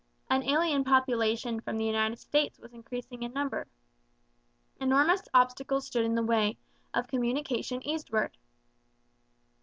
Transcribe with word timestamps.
An 0.31 0.41
alien 0.41 0.83
population 0.83 1.59
from 1.59 1.77
the 1.77 1.85
United 1.85 2.17
States 2.17 2.57
was 2.57 2.73
increasing 2.73 3.21
in 3.21 3.33
number. 3.33 3.67
Enormous 4.79 5.21
obstacles 5.31 5.85
stood 5.85 6.05
in 6.05 6.15
the 6.15 6.23
way 6.23 6.57
of 6.91 7.05
communication 7.07 7.85
eastward. 7.85 8.35